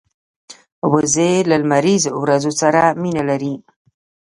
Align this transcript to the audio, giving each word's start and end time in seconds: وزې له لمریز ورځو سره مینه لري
وزې 0.91 1.31
له 1.49 1.55
لمریز 1.61 2.03
ورځو 2.21 2.51
سره 2.61 2.81
مینه 3.01 3.23
لري 3.29 3.55